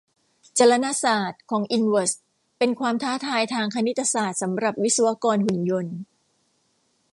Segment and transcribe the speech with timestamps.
[0.57, 2.13] จลนศาสตร์ของอินเวอร์ส
[2.57, 5.97] เป็นความท้าทายทางคณิตศาสตร์สำหรับวิศวกรหุ่นยนต์